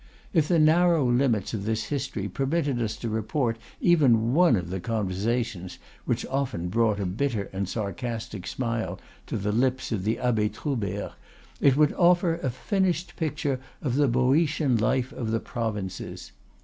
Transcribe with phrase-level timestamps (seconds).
[0.33, 4.79] If the narrow limits of this history permitted us to report even one of the
[4.79, 10.49] conversations which often brought a bitter and sarcastic smile to the lips of the Abbe
[10.49, 11.11] Troubert,
[11.59, 16.31] it would offer a finished picture of the Boeotian life of the provinces.